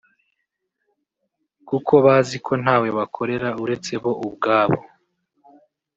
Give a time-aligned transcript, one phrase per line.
[1.67, 4.79] kuko bazi ko ntawe bakorera uretse bo ubwabo